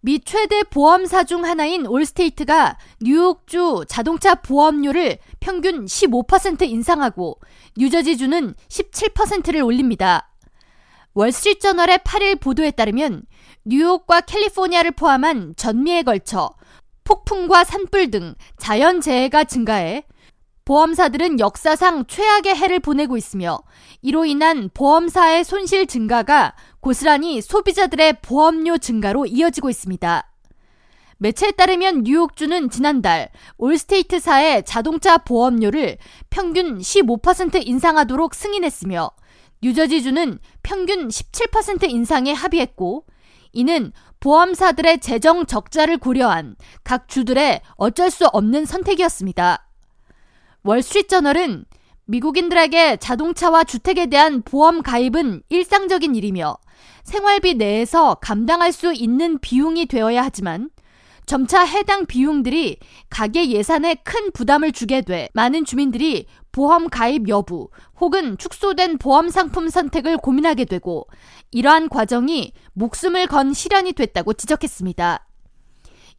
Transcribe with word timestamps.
미 0.00 0.20
최대 0.20 0.62
보험사 0.62 1.24
중 1.24 1.44
하나인 1.44 1.84
올스테이트가 1.86 2.78
뉴욕주 3.00 3.84
자동차 3.88 4.36
보험료를 4.36 5.18
평균 5.40 5.86
15% 5.86 6.62
인상하고 6.62 7.40
뉴저지주는 7.76 8.54
17%를 8.68 9.62
올립니다. 9.62 10.30
월스트리트저널의 11.14 11.98
8일 11.98 12.40
보도에 12.40 12.70
따르면 12.70 13.22
뉴욕과 13.64 14.20
캘리포니아를 14.20 14.92
포함한 14.92 15.54
전미에 15.56 16.04
걸쳐 16.04 16.50
폭풍과 17.02 17.64
산불 17.64 18.12
등 18.12 18.34
자연재해가 18.58 19.44
증가해 19.44 20.04
보험사들은 20.64 21.40
역사상 21.40 22.04
최악의 22.06 22.54
해를 22.54 22.78
보내고 22.78 23.16
있으며 23.16 23.58
이로 24.02 24.26
인한 24.26 24.70
보험사의 24.74 25.42
손실 25.42 25.86
증가가 25.86 26.54
고스란히 26.80 27.40
소비자들의 27.40 28.20
보험료 28.22 28.78
증가로 28.78 29.26
이어지고 29.26 29.70
있습니다. 29.70 30.30
매체에 31.18 31.50
따르면 31.50 32.04
뉴욕주는 32.04 32.70
지난달 32.70 33.30
올스테이트사의 33.56 34.64
자동차 34.64 35.18
보험료를 35.18 35.98
평균 36.30 36.78
15% 36.78 37.66
인상하도록 37.66 38.34
승인했으며 38.34 39.10
뉴저지주는 39.62 40.38
평균 40.62 41.08
17% 41.08 41.90
인상에 41.90 42.32
합의했고 42.32 43.04
이는 43.52 43.92
보험사들의 44.20 45.00
재정 45.00 45.46
적자를 45.46 45.98
고려한 45.98 46.56
각 46.84 47.08
주들의 47.08 47.62
어쩔 47.76 48.10
수 48.10 48.26
없는 48.26 48.64
선택이었습니다. 48.64 49.66
월스트리트저널은 50.62 51.64
미국인들에게 52.08 52.96
자동차와 52.96 53.64
주택에 53.64 54.06
대한 54.06 54.42
보험 54.42 54.82
가입은 54.82 55.42
일상적인 55.50 56.14
일이며 56.14 56.56
생활비 57.04 57.54
내에서 57.54 58.14
감당할 58.14 58.72
수 58.72 58.94
있는 58.94 59.38
비용이 59.38 59.86
되어야 59.86 60.24
하지만 60.24 60.70
점차 61.26 61.62
해당 61.62 62.06
비용들이 62.06 62.78
가계 63.10 63.50
예산에 63.50 63.96
큰 63.96 64.32
부담을 64.32 64.72
주게 64.72 65.02
돼 65.02 65.28
많은 65.34 65.66
주민들이 65.66 66.26
보험 66.50 66.88
가입 66.88 67.28
여부 67.28 67.68
혹은 68.00 68.38
축소된 68.38 68.96
보험 68.96 69.28
상품 69.28 69.68
선택을 69.68 70.16
고민하게 70.16 70.64
되고 70.64 71.06
이러한 71.50 71.90
과정이 71.90 72.52
목숨을 72.72 73.26
건 73.26 73.52
실현이 73.52 73.92
됐다고 73.92 74.32
지적했습니다. 74.32 75.27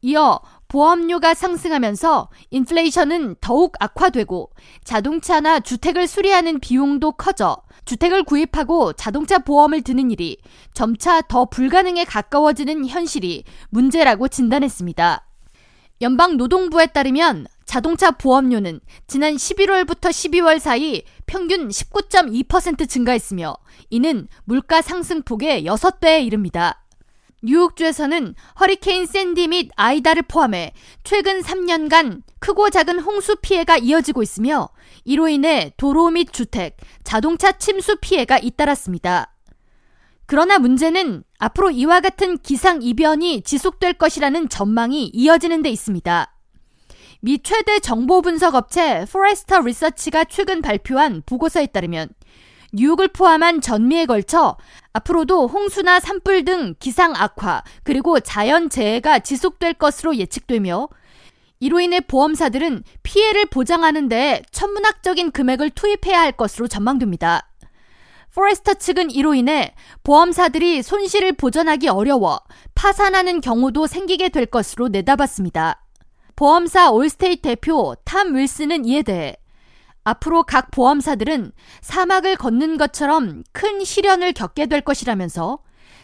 이어 0.00 0.40
보험료가 0.68 1.34
상승하면서 1.34 2.28
인플레이션은 2.50 3.36
더욱 3.40 3.74
악화되고 3.80 4.50
자동차나 4.84 5.60
주택을 5.60 6.06
수리하는 6.06 6.60
비용도 6.60 7.12
커져 7.12 7.56
주택을 7.84 8.24
구입하고 8.24 8.92
자동차 8.92 9.38
보험을 9.38 9.82
드는 9.82 10.10
일이 10.10 10.36
점차 10.74 11.22
더 11.22 11.46
불가능에 11.46 12.04
가까워지는 12.04 12.86
현실이 12.86 13.44
문제라고 13.70 14.28
진단했습니다. 14.28 15.24
연방 16.02 16.36
노동부에 16.36 16.86
따르면 16.86 17.46
자동차 17.64 18.12
보험료는 18.12 18.80
지난 19.06 19.34
11월부터 19.34 20.10
12월 20.10 20.58
사이 20.58 21.02
평균 21.26 21.68
19.2% 21.68 22.88
증가했으며 22.88 23.56
이는 23.90 24.28
물가 24.44 24.80
상승폭의 24.80 25.64
6배에 25.64 26.24
이릅니다. 26.24 26.84
뉴욕주에서는 27.42 28.34
허리케인 28.58 29.06
샌디 29.06 29.48
및 29.48 29.70
아이다를 29.76 30.22
포함해 30.22 30.72
최근 31.04 31.40
3년간 31.40 32.22
크고 32.40 32.70
작은 32.70 32.98
홍수 33.00 33.36
피해가 33.36 33.78
이어지고 33.78 34.22
있으며 34.22 34.68
이로 35.04 35.28
인해 35.28 35.72
도로 35.76 36.10
및 36.10 36.32
주택, 36.32 36.76
자동차 37.04 37.52
침수 37.52 37.96
피해가 38.00 38.38
잇따랐습니다. 38.38 39.34
그러나 40.26 40.58
문제는 40.58 41.24
앞으로 41.38 41.70
이와 41.70 42.00
같은 42.00 42.38
기상 42.38 42.82
이변이 42.82 43.42
지속될 43.42 43.94
것이라는 43.94 44.48
전망이 44.48 45.10
이어지는 45.14 45.62
데 45.62 45.70
있습니다. 45.70 46.34
미 47.20 47.42
최대 47.42 47.80
정보 47.80 48.20
분석 48.20 48.54
업체 48.54 49.04
포레스터 49.10 49.60
리서치가 49.60 50.24
최근 50.24 50.60
발표한 50.60 51.22
보고서에 51.24 51.66
따르면 51.66 52.10
뉴욕을 52.72 53.08
포함한 53.08 53.60
전미에 53.60 54.06
걸쳐 54.06 54.56
앞으로도 54.92 55.48
홍수나 55.48 56.00
산불 56.00 56.44
등 56.44 56.74
기상 56.78 57.14
악화 57.16 57.62
그리고 57.82 58.20
자연 58.20 58.68
재해가 58.68 59.20
지속될 59.20 59.74
것으로 59.74 60.16
예측되며 60.16 60.88
이로 61.60 61.80
인해 61.80 62.00
보험사들은 62.00 62.84
피해를 63.02 63.46
보장하는 63.46 64.08
데 64.08 64.42
천문학적인 64.52 65.32
금액을 65.32 65.70
투입해야 65.70 66.20
할 66.20 66.32
것으로 66.32 66.68
전망됩니다. 66.68 67.48
포레스터 68.34 68.74
측은 68.74 69.10
이로 69.10 69.34
인해 69.34 69.74
보험사들이 70.04 70.82
손실을 70.82 71.32
보전하기 71.32 71.88
어려워 71.88 72.40
파산하는 72.76 73.40
경우도 73.40 73.88
생기게 73.88 74.28
될 74.28 74.46
것으로 74.46 74.86
내다봤습니다. 74.88 75.84
보험사 76.36 76.92
올스테이트 76.92 77.42
대표 77.42 77.96
탐 78.04 78.36
윌슨은 78.36 78.84
이에 78.84 79.02
대해 79.02 79.36
앞으로 80.04 80.42
각 80.42 80.70
보험사들은 80.70 81.52
사막을 81.82 82.36
걷는 82.36 82.78
것처럼 82.78 83.44
큰 83.52 83.84
시련을 83.84 84.32
겪게 84.32 84.66
될 84.66 84.80
것이라면서 84.80 85.58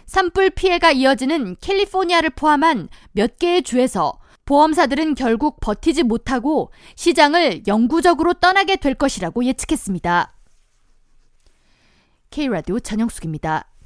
산불 0.06 0.50
피해가 0.50 0.92
이어지는 0.92 1.56
캘리포니아를 1.60 2.30
포함한 2.30 2.88
몇 3.12 3.38
개의 3.38 3.62
주에서 3.62 4.18
보험사들은 4.44 5.14
결국 5.14 5.58
버티지 5.60 6.02
못하고 6.02 6.70
시장을 6.96 7.66
영구적으로 7.66 8.34
떠나게 8.34 8.76
될 8.76 8.94
것이라고 8.94 9.44
예측했습니다. 9.44 10.34
K라디오 12.30 12.80
전영숙입니다. 12.80 13.73